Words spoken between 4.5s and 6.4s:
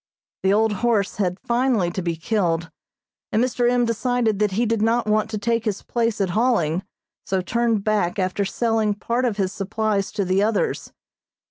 he did not want to take his place at